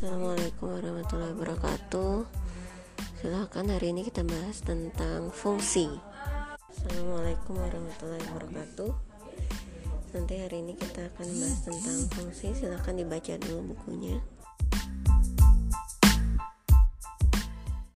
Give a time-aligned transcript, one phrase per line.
[0.00, 2.24] Assalamualaikum warahmatullahi wabarakatuh.
[3.20, 5.92] Silahkan hari ini kita bahas tentang fungsi.
[6.72, 8.96] Assalamualaikum warahmatullahi wabarakatuh.
[10.16, 12.48] Nanti hari ini kita akan bahas tentang fungsi.
[12.56, 14.16] Silahkan dibaca dulu bukunya.